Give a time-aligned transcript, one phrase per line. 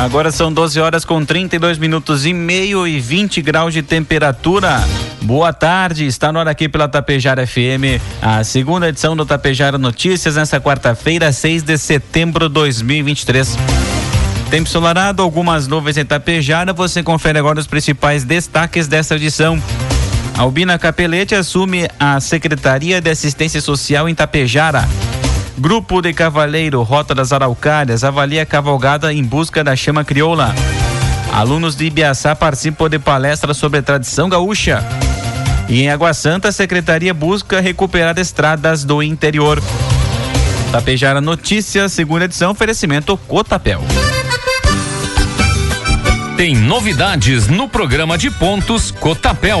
[0.00, 4.82] Agora são 12 horas com 32 minutos e meio e 20 graus de temperatura.
[5.20, 10.36] Boa tarde, está no ar aqui pela Tapejara FM, a segunda edição do Tapejara Notícias,
[10.36, 13.58] nesta quarta-feira, 6 de setembro de 2023.
[14.48, 19.62] Tempo ensolarado, algumas nuvens em Tapejara, você confere agora os principais destaques desta edição.
[20.38, 24.88] Albina Capelete assume a Secretaria de Assistência Social em Tapejara.
[25.60, 30.54] Grupo de Cavaleiro Rota das Araucárias avalia a cavalgada em busca da chama crioula.
[31.34, 34.82] Alunos de Ibiaçá participam de palestra sobre a tradição gaúcha.
[35.68, 39.62] E em Água Santa, a secretaria busca recuperar estradas do interior.
[40.72, 43.82] Tapejara Notícias, segunda edição, oferecimento Cotapel.
[46.38, 49.60] Tem novidades no programa de pontos Cotapel.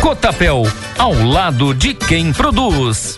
[0.00, 0.62] Cotapel,
[0.98, 3.16] ao lado de quem produz.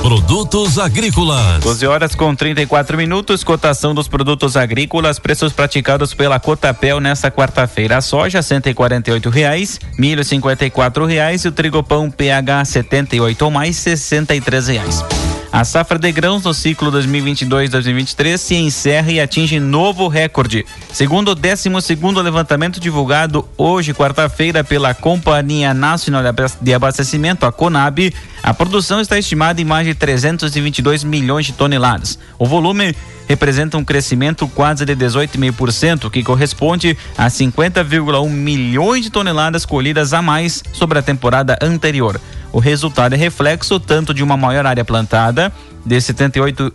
[0.00, 1.64] Produtos agrícolas.
[1.64, 3.42] 12 horas com 34 minutos.
[3.42, 5.18] Cotação dos produtos agrícolas.
[5.18, 7.96] Preços praticados pela Cotapel nesta quarta-feira.
[7.96, 9.80] A soja, R$ reais.
[9.98, 11.44] Milho, R$ reais.
[11.44, 13.94] E o trigopão PH 78 ou mais, R$
[14.72, 15.04] reais.
[15.56, 20.66] A safra de grãos no ciclo 2022-2023 se encerra e atinge novo recorde.
[20.92, 21.70] Segundo o 12
[22.22, 26.22] levantamento divulgado hoje, quarta-feira, pela Companhia Nacional
[26.60, 28.12] de Abastecimento, a CONAB,
[28.42, 32.18] a produção está estimada em mais de 322 milhões de toneladas.
[32.38, 32.94] O volume
[33.26, 40.20] representa um crescimento quase de 18,5%, que corresponde a 50,1 milhões de toneladas colhidas a
[40.20, 42.20] mais sobre a temporada anterior.
[42.56, 45.52] O resultado é reflexo tanto de uma maior área plantada,
[45.84, 46.72] de 78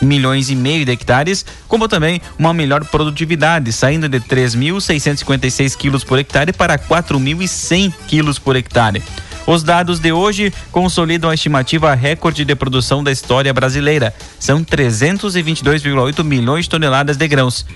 [0.00, 6.18] milhões e meio de hectares, como também uma melhor produtividade, saindo de 3.656 quilos por
[6.18, 9.02] hectare para 4.100 quilos por hectare.
[9.46, 14.14] Os dados de hoje consolidam a estimativa recorde de produção da história brasileira.
[14.38, 17.66] São 322,8 milhões de toneladas de grãos.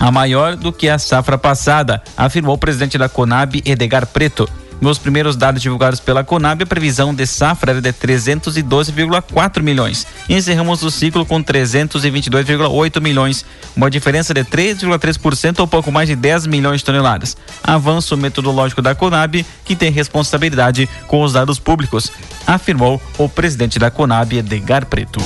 [0.00, 4.48] A maior do que a safra passada, afirmou o presidente da Conab, Edgar Preto.
[4.82, 10.04] Nos primeiros dados divulgados pela Conab, a previsão de safra era de 312,4 milhões.
[10.28, 13.44] encerramos o ciclo com 322,8 milhões,
[13.76, 17.36] uma diferença de 3,3% ou pouco mais de 10 milhões de toneladas.
[17.62, 22.10] Avanço metodológico da Conab, que tem responsabilidade com os dados públicos,
[22.44, 25.20] afirmou o presidente da Conab, Edgar Preto.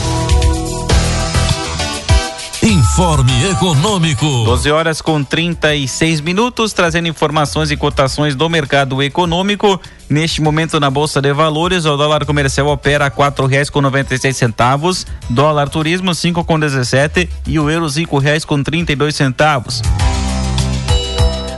[2.67, 4.27] Informe Econômico.
[4.45, 9.81] 12 horas com 36 minutos, trazendo informações e cotações do mercado econômico.
[10.11, 14.17] Neste momento na Bolsa de Valores, o dólar comercial opera a quatro reais com noventa
[14.17, 18.91] e seis centavos, dólar turismo cinco com dezessete e o euro cinco reais com trinta
[18.91, 19.81] e dois centavos.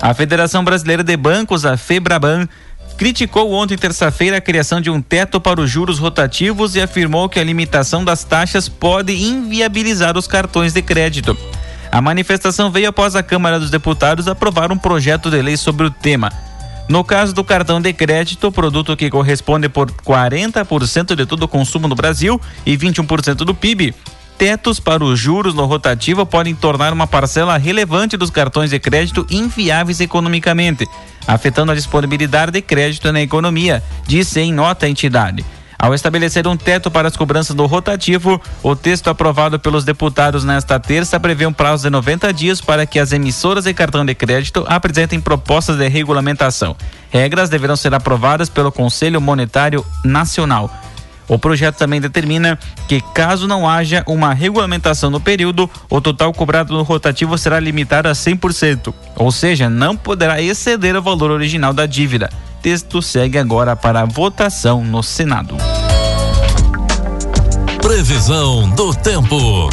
[0.02, 2.46] A Federação Brasileira de Bancos, a FEBRABAN,
[2.98, 7.38] criticou ontem, terça-feira, a criação de um teto para os juros rotativos e afirmou que
[7.38, 11.38] a limitação das taxas pode inviabilizar os cartões de crédito.
[11.92, 15.90] A manifestação veio após a Câmara dos Deputados aprovar um projeto de lei sobre o
[15.90, 16.28] tema.
[16.88, 21.86] No caso do cartão de crédito, produto que corresponde por 40% de todo o consumo
[21.86, 23.94] no Brasil e 21% do PIB,
[24.36, 29.24] tetos para os juros no rotativo podem tornar uma parcela relevante dos cartões de crédito
[29.30, 30.88] inviáveis economicamente,
[31.28, 35.44] afetando a disponibilidade de crédito na economia, disse em nota a entidade.
[35.78, 40.80] Ao estabelecer um teto para as cobranças do rotativo, o texto aprovado pelos deputados nesta
[40.80, 44.64] terça prevê um prazo de 90 dias para que as emissoras de cartão de crédito
[44.66, 46.74] apresentem propostas de regulamentação.
[47.10, 50.68] Regras deverão ser aprovadas pelo Conselho Monetário Nacional.
[51.28, 52.58] O projeto também determina
[52.88, 58.08] que, caso não haja uma regulamentação no período, o total cobrado no rotativo será limitado
[58.08, 62.30] a 100%, ou seja, não poderá exceder o valor original da dívida.
[62.62, 65.56] Texto segue agora para votação no Senado.
[67.80, 69.68] Previsão do tempo.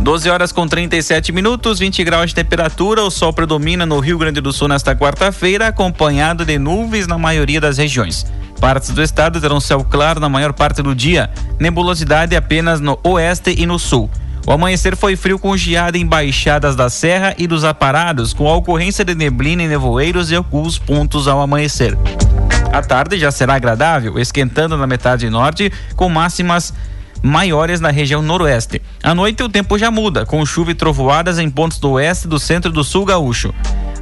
[0.00, 3.02] 12 horas com 37 minutos, 20 graus de temperatura.
[3.02, 7.60] O sol predomina no Rio Grande do Sul nesta quarta-feira, acompanhado de nuvens na maioria
[7.60, 8.24] das regiões.
[8.60, 13.54] Partes do estado terão céu claro na maior parte do dia, nebulosidade apenas no oeste
[13.56, 14.10] e no sul.
[14.46, 18.54] O amanhecer foi frio com geada em baixadas da serra e dos aparados, com a
[18.54, 21.98] ocorrência de neblina e nevoeiros em alguns pontos ao amanhecer.
[22.72, 26.72] A tarde já será agradável, esquentando na metade norte, com máximas
[27.22, 28.80] maiores na região noroeste.
[29.02, 32.38] À noite o tempo já muda, com chuva e trovoadas em pontos do oeste, do
[32.38, 33.52] centro e do sul gaúcho.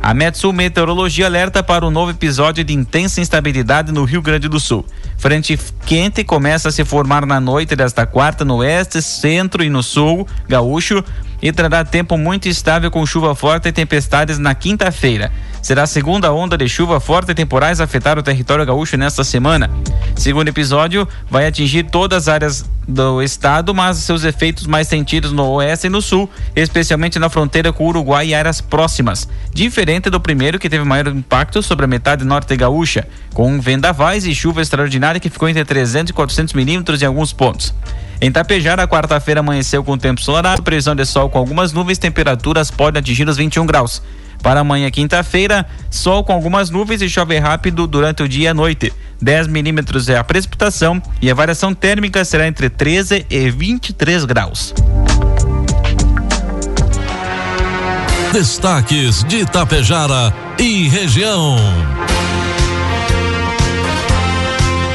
[0.05, 4.61] A Metsul Meteorologia alerta para um novo episódio de intensa instabilidade no Rio Grande do
[4.61, 4.85] Sul.
[5.17, 9.83] Frente quente começa a se formar na noite desta quarta no oeste, centro e no
[9.83, 11.03] sul gaúcho
[11.41, 15.33] e trará tempo muito estável com chuva forte e tempestades na quinta-feira.
[15.65, 19.71] Será a segunda onda de chuva forte e temporais afetar o território gaúcho nesta semana.
[20.15, 25.43] Segundo episódio vai atingir todas as áreas do estado, mas seus efeitos mais sentidos no
[25.53, 29.27] oeste e no sul, especialmente na fronteira com o Uruguai e áreas próximas.
[29.55, 34.35] Diferente do primeiro, que teve maior impacto sobre a metade norte gaúcha, com vendavais e
[34.35, 37.73] chuva extraordinária que ficou entre 300 e 400 milímetros em alguns pontos.
[38.21, 42.71] Em Tapejara, a quarta-feira amanheceu com tempo solarado, previsão de sol com algumas nuvens, temperaturas
[42.71, 44.03] podem atingir os 21 graus.
[44.45, 48.55] Para amanhã, quinta-feira, sol com algumas nuvens e chove rápido durante o dia e a
[48.55, 48.93] noite.
[49.23, 54.75] 10 milímetros é a precipitação e a variação térmica será entre 13 e 23 graus.
[58.35, 61.57] Destaques de Itapejara e região.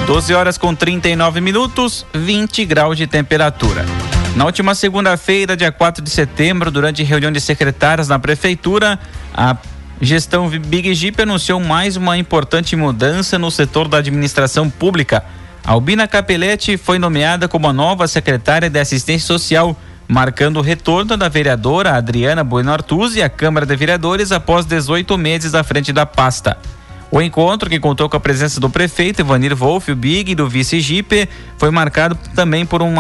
[0.06, 3.84] 12 horas com 39 minutos, 20 graus de temperatura.
[4.36, 8.98] Na última segunda-feira, dia 4 de setembro, durante reunião de secretários na prefeitura,
[9.34, 9.58] a
[10.00, 15.26] gestão Big Jeep anunciou mais uma importante mudança no setor da administração pública.
[15.66, 19.76] Albina Capelletti foi nomeada como a nova secretária de Assistência Social,
[20.08, 25.54] marcando o retorno da vereadora Adriana Bueno Artuzzi à Câmara de Vereadores após 18 meses
[25.54, 26.58] à frente da pasta.
[27.12, 30.48] O encontro, que contou com a presença do prefeito Ivanir Wolff, o Big e do
[30.48, 31.28] vice Gipe,
[31.58, 32.94] foi marcado também por um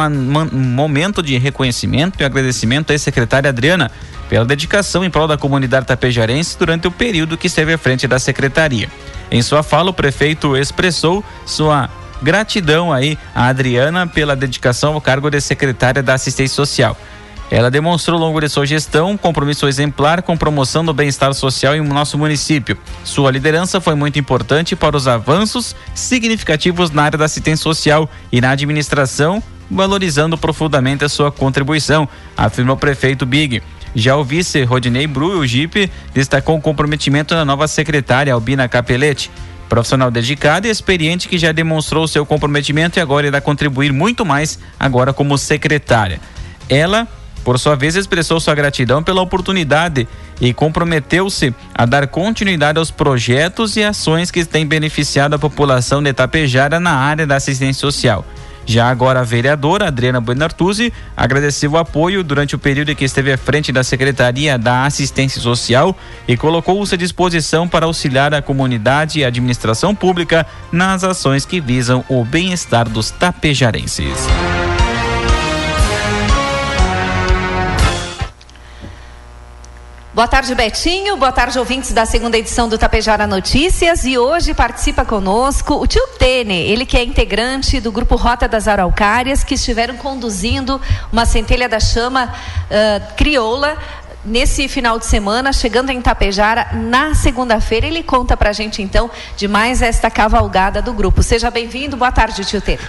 [0.51, 3.91] momento de reconhecimento e agradecimento à secretária Adriana
[4.27, 8.17] pela dedicação em prol da comunidade tapejarense durante o período que esteve à frente da
[8.17, 8.89] secretaria.
[9.29, 11.87] Em sua fala, o prefeito expressou sua
[12.21, 16.97] gratidão aí à Adriana pela dedicação ao cargo de secretária da Assistência Social.
[17.51, 21.75] Ela demonstrou ao longo de sua gestão um compromisso exemplar com promoção do bem-estar social
[21.75, 22.77] em nosso município.
[23.03, 28.39] Sua liderança foi muito importante para os avanços significativos na área da assistência social e
[28.39, 32.07] na administração, valorizando profundamente a sua contribuição,
[32.37, 33.63] afirmou o prefeito Big.
[33.95, 39.31] Já o vice Rodinei Bru, o JIP, destacou o comprometimento da nova secretária Albina Capelete.
[39.67, 44.59] Profissional dedicado e experiente que já demonstrou seu comprometimento e agora irá contribuir muito mais
[44.79, 46.19] agora como secretária.
[46.67, 47.07] Ela
[47.43, 50.07] por sua vez, expressou sua gratidão pela oportunidade
[50.39, 56.09] e comprometeu-se a dar continuidade aos projetos e ações que têm beneficiado a população de
[56.09, 58.25] Itapejara na área da assistência social.
[58.69, 63.33] Já agora a vereadora Adriana Buenartuzzi agradeceu o apoio durante o período em que esteve
[63.33, 65.97] à frente da Secretaria da Assistência Social
[66.27, 71.59] e colocou-se à disposição para auxiliar a comunidade e a administração pública nas ações que
[71.59, 74.27] visam o bem-estar dos tapejarenses.
[80.19, 81.15] Boa tarde, Betinho.
[81.15, 84.03] Boa tarde, ouvintes da segunda edição do Tapejara Notícias.
[84.03, 88.67] E hoje participa conosco o tio Tene, ele que é integrante do grupo Rota das
[88.67, 93.77] Araucárias, que estiveram conduzindo uma centelha da chama uh, crioula
[94.25, 97.87] nesse final de semana, chegando em Tapejara na segunda-feira.
[97.87, 101.23] Ele conta pra gente então de mais esta cavalgada do grupo.
[101.23, 101.95] Seja bem-vindo.
[101.95, 102.81] Boa tarde, tio Tene.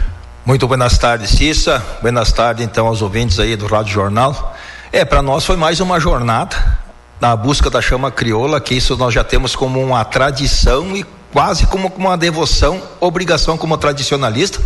[0.45, 1.81] Muito boas tardes, Cissa.
[2.03, 4.57] Boas tardes então aos ouvintes aí do Rádio Jornal.
[4.91, 6.57] É, para nós foi mais uma jornada
[7.21, 11.67] na busca da chama crioula, que isso nós já temos como uma tradição e quase
[11.67, 14.61] como uma devoção, obrigação como tradicionalista.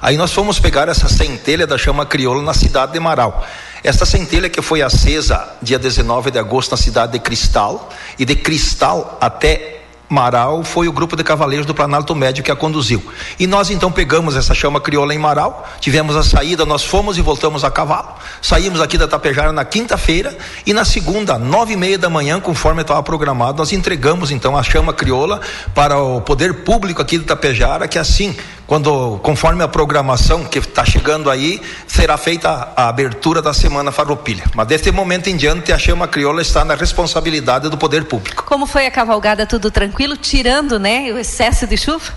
[0.00, 3.46] Aí nós fomos pegar essa centelha da chama crioula na cidade de Marau.
[3.84, 8.34] Esta centelha que foi acesa dia 19 de agosto na cidade de Cristal, e de
[8.34, 9.71] Cristal até
[10.12, 13.02] Marau foi o grupo de cavaleiros do Planalto Médio que a conduziu.
[13.38, 17.22] E nós então pegamos essa chama crioula em Marau, tivemos a saída, nós fomos e
[17.22, 18.10] voltamos a cavalo.
[18.42, 22.82] Saímos aqui da Tapejara na quinta-feira e na segunda, nove e meia da manhã, conforme
[22.82, 25.40] estava programado, nós entregamos então a chama crioula
[25.74, 28.36] para o poder público aqui de Tapejara, que assim
[28.72, 34.44] quando conforme a programação que está chegando aí, será feita a, abertura da Semana Farroupilha.
[34.54, 38.44] Mas deste momento em diante, a chama crioula está na responsabilidade do poder público.
[38.44, 39.44] Como foi a cavalgada?
[39.44, 42.14] Tudo tranquilo, tirando, né, o excesso de chuva?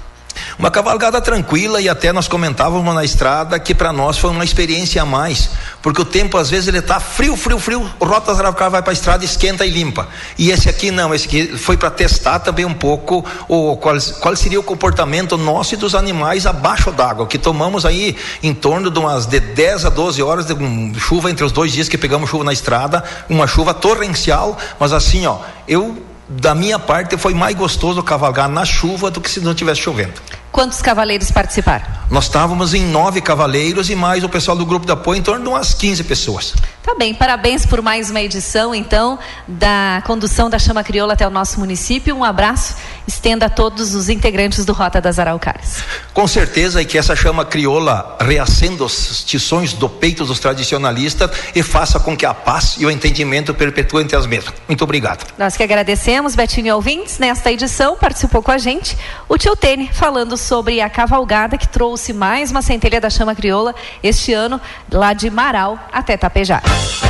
[0.57, 5.01] Uma cavalgada tranquila e até nós comentávamos na estrada que para nós foi uma experiência
[5.01, 5.49] a mais,
[5.81, 8.93] porque o tempo às vezes ele está frio, frio, frio, rotas Araucária vai para a
[8.93, 10.07] estrada, esquenta e limpa.
[10.37, 14.35] E esse aqui não, esse aqui foi para testar também um pouco o qual, qual
[14.35, 18.99] seria o comportamento nosso e dos animais abaixo d'água, que tomamos aí em torno de
[18.99, 22.29] umas de 10 a 12 horas de um, chuva entre os dois dias que pegamos
[22.29, 27.55] chuva na estrada, uma chuva torrencial, mas assim, ó, eu da minha parte foi mais
[27.55, 30.13] gostoso cavalgar na chuva do que se não tivesse chovendo.
[30.51, 31.85] Quantos cavaleiros participaram?
[32.09, 35.43] Nós estávamos em nove cavaleiros e mais o pessoal do grupo de apoio, em torno
[35.43, 36.53] de umas 15 pessoas.
[36.81, 41.29] Tá bem, parabéns por mais uma edição, então, da condução da Chama Crioula até o
[41.29, 42.15] nosso município.
[42.15, 42.75] Um abraço,
[43.07, 45.83] estenda a todos os integrantes do Rota das Araucárias.
[46.13, 51.61] Com certeza, e que essa Chama Crioula reacenda os tições do peito dos tradicionalistas e
[51.61, 54.53] faça com que a paz e o entendimento perpetuem entre as mesmas.
[54.67, 55.25] Muito obrigado.
[55.37, 58.97] Nós que agradecemos, Betinho e ouvintes, nesta edição participou com a gente
[59.27, 63.75] o tio Tene, falando sobre a cavalgada que trouxe mais uma centelha da Chama Crioula
[64.01, 64.59] este ano,
[64.91, 66.63] lá de Marau até Tapejar.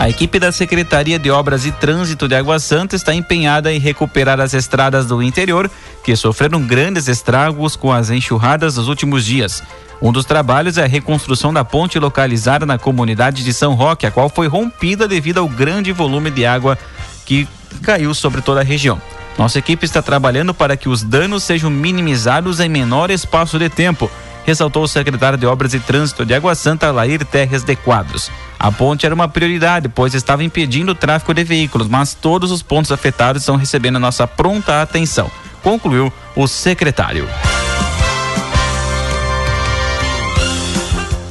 [0.00, 4.40] A equipe da Secretaria de Obras e Trânsito de Água Santa está empenhada em recuperar
[4.40, 5.70] as estradas do interior
[6.02, 9.62] que sofreram grandes estragos com as enxurradas dos últimos dias.
[10.00, 14.10] Um dos trabalhos é a reconstrução da ponte localizada na comunidade de São Roque, a
[14.10, 16.78] qual foi rompida devido ao grande volume de água
[17.26, 17.46] que
[17.82, 18.98] caiu sobre toda a região.
[19.36, 24.10] Nossa equipe está trabalhando para que os danos sejam minimizados em menor espaço de tempo
[24.44, 28.30] ressaltou o secretário de Obras e Trânsito de Água Santa, Lair Terres de Quadros.
[28.58, 32.62] A ponte era uma prioridade, pois estava impedindo o tráfego de veículos, mas todos os
[32.62, 35.30] pontos afetados estão recebendo a nossa pronta atenção,
[35.62, 37.28] concluiu o secretário.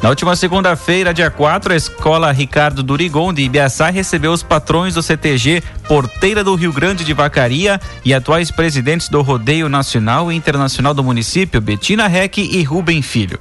[0.01, 5.03] Na última segunda-feira, dia 4, a escola Ricardo Durigon de Ibiaçá recebeu os patrões do
[5.03, 10.93] CTG Porteira do Rio Grande de Vacaria e atuais presidentes do Rodeio Nacional e Internacional
[10.93, 13.37] do município, Betina Reck e Rubem Filho.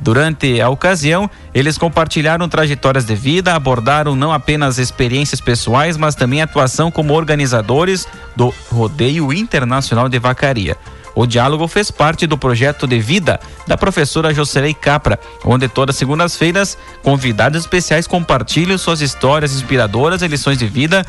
[0.00, 6.40] Durante a ocasião, eles compartilharam trajetórias de vida, abordaram não apenas experiências pessoais, mas também
[6.40, 10.74] atuação como organizadores do Rodeio Internacional de Vacaria.
[11.18, 15.98] O diálogo fez parte do projeto de vida da professora Jocelei Capra, onde todas as
[15.98, 21.04] segundas-feiras convidados especiais compartilham suas histórias inspiradoras e lições de vida,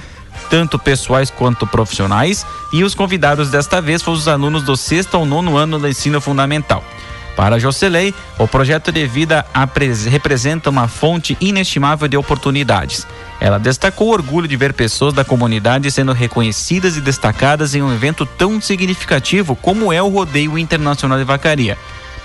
[0.50, 5.28] tanto pessoais quanto profissionais, e os convidados desta vez foram os alunos do sexto ao
[5.28, 6.84] nono ano do ensino fundamental.
[7.36, 9.46] Para Jocelei, o projeto de vida
[10.10, 13.06] representa uma fonte inestimável de oportunidades.
[13.40, 17.94] Ela destacou o orgulho de ver pessoas da comunidade sendo reconhecidas e destacadas em um
[17.94, 21.78] evento tão significativo como é o Rodeio Internacional de Vacaria.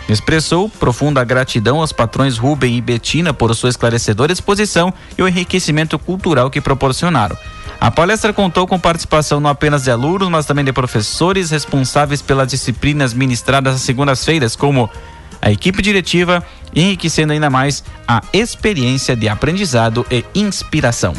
[0.09, 5.99] Expressou profunda gratidão aos patrões Rubem e Betina por sua esclarecedora exposição e o enriquecimento
[5.99, 7.37] cultural que proporcionaram.
[7.81, 12.49] A palestra contou com participação não apenas de alunos, mas também de professores responsáveis pelas
[12.49, 14.91] disciplinas ministradas às segundas-feiras, como
[15.45, 16.43] a equipe diretiva,
[16.75, 21.13] enriquecendo ainda mais a experiência de aprendizado e inspiração.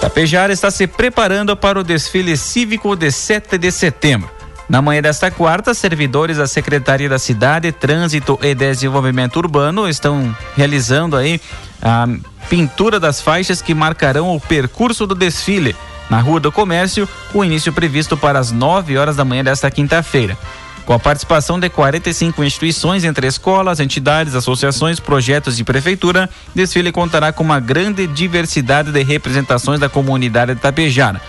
[0.00, 4.28] Tapejara está se preparando para o desfile cívico de 7 de setembro.
[4.68, 11.16] Na manhã desta quarta, servidores da Secretaria da Cidade, Trânsito e Desenvolvimento Urbano estão realizando
[11.16, 11.40] aí
[11.80, 12.08] a
[12.48, 15.76] pintura das faixas que marcarão o percurso do desfile
[16.10, 20.36] na Rua do Comércio, com início previsto para as 9 horas da manhã desta quinta-feira.
[20.84, 27.32] Com a participação de 45 instituições, entre escolas, entidades, associações, projetos e prefeitura, desfile contará
[27.32, 31.20] com uma grande diversidade de representações da comunidade de Tapejara.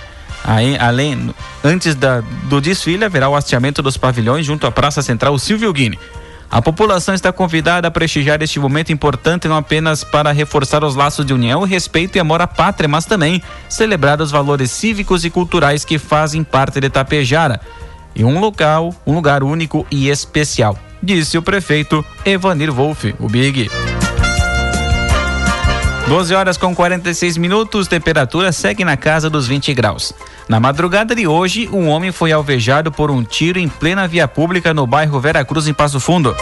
[0.43, 1.33] Aí, além,
[1.63, 5.99] antes da, do desfile, haverá o hasteamento dos pavilhões junto à Praça Central Silvio Guine.
[6.49, 11.25] A população está convidada a prestigiar este momento importante não apenas para reforçar os laços
[11.25, 15.85] de união, respeito e amor à pátria, mas também celebrar os valores cívicos e culturais
[15.85, 17.59] que fazem parte de Tapejara
[18.15, 23.69] e um local, um lugar único e especial, disse o prefeito Evanir Wolff, o Big.
[26.07, 30.13] 12 horas com 46 minutos, temperatura segue na casa dos 20 graus.
[30.49, 34.73] Na madrugada de hoje, um homem foi alvejado por um tiro em plena via pública
[34.73, 36.35] no bairro Veracruz, em Passo Fundo.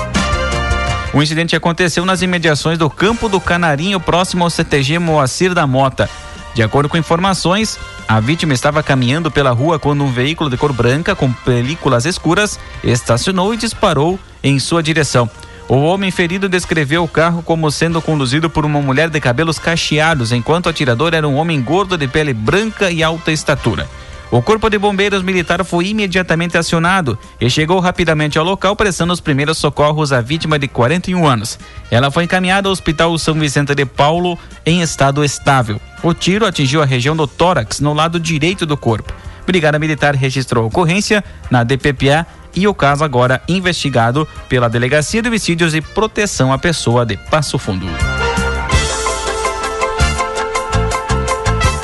[1.13, 6.10] O incidente aconteceu nas imediações do Campo do Canarinho, próximo ao CTG Moacir da Mota.
[6.53, 10.74] De acordo com informações, a vítima estava caminhando pela rua quando um veículo de cor
[10.74, 15.29] branca com películas escuras estacionou e disparou em sua direção.
[15.70, 20.34] O homem ferido descreveu o carro como sendo conduzido por uma mulher de cabelos cacheados,
[20.34, 23.89] enquanto o atirador era um homem gordo de pele branca e alta estatura.
[24.31, 29.19] O Corpo de Bombeiros Militar foi imediatamente acionado e chegou rapidamente ao local prestando os
[29.19, 31.59] primeiros socorros à vítima de 41 anos.
[31.91, 35.81] Ela foi encaminhada ao Hospital São Vicente de Paulo em estado estável.
[36.01, 39.13] O tiro atingiu a região do tórax, no lado direito do corpo.
[39.45, 45.27] Brigada Militar registrou a ocorrência na DPPA e o caso agora investigado pela Delegacia de
[45.27, 47.85] Homicídios e Proteção à Pessoa de Passo Fundo.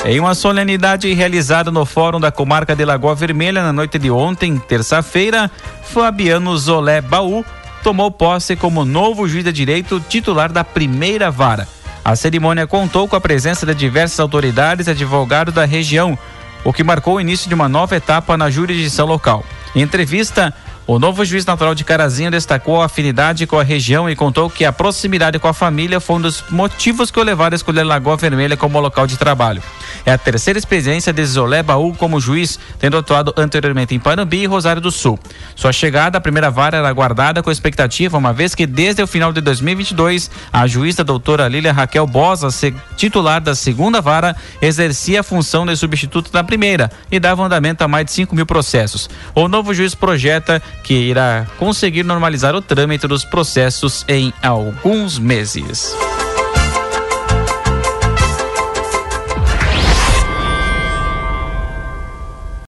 [0.08, 4.56] Em uma solenidade realizada no Fórum da Comarca de Lagoa Vermelha na noite de ontem,
[4.56, 5.50] terça-feira,
[5.82, 7.44] Fabiano Zolé Baú
[7.82, 11.68] tomou posse como novo juiz de direito titular da primeira vara.
[12.02, 16.18] A cerimônia contou com a presença de diversas autoridades e advogados da região,
[16.64, 19.44] o que marcou o início de uma nova etapa na jurisdição local.
[19.74, 20.54] Em entrevista,
[20.88, 24.64] o novo juiz natural de Carazinho destacou a afinidade com a região e contou que
[24.64, 28.16] a proximidade com a família foi um dos motivos que o levaram a escolher Lagoa
[28.16, 29.62] Vermelha como local de trabalho.
[30.06, 34.46] É a terceira experiência de Zolé Baú como juiz, tendo atuado anteriormente em Panambi e
[34.46, 35.18] Rosário do Sul.
[35.54, 39.30] Sua chegada à primeira vara era aguardada com expectativa, uma vez que desde o final
[39.30, 42.48] de 2022, a juíza doutora Lília Raquel Bosa,
[42.96, 47.88] titular da segunda vara, exercia a função de substituto da primeira e dava andamento a
[47.88, 49.10] mais de 5 mil processos.
[49.34, 55.94] O novo juiz projeta que irá conseguir normalizar o trâmite dos processos em alguns meses.